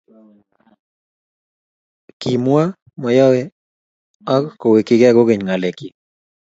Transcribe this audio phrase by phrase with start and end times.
[2.19, 2.63] Kimwa
[3.01, 3.41] Mayowe
[4.33, 5.97] ak kowekyikei kokeny ng'alekchich